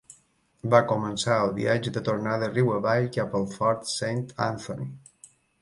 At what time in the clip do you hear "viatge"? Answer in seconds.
1.57-1.93